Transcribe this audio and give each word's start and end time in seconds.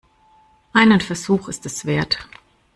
Einen 0.73 0.99
Versuch 0.99 1.47
ist 1.47 1.67
es 1.67 1.85
wert. 1.85 2.27